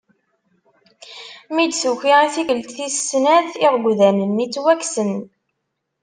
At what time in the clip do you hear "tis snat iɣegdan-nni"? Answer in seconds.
2.75-4.45